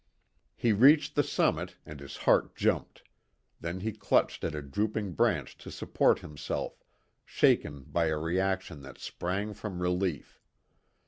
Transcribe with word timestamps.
He 0.55 0.71
reached 0.73 1.13
the 1.13 1.21
summit 1.21 1.75
and 1.85 1.99
his 1.99 2.17
heart 2.17 2.55
jumped; 2.55 3.03
then 3.59 3.81
he 3.81 3.91
clutched 3.91 4.43
at 4.43 4.55
a 4.55 4.61
drooping 4.63 5.11
branch 5.11 5.55
to 5.59 5.69
support 5.69 6.21
himself, 6.21 6.83
shaken 7.23 7.83
by 7.83 8.07
a 8.07 8.17
reaction 8.17 8.81
that 8.81 8.97
sprang 8.97 9.53
from 9.53 9.79
relief. 9.79 10.41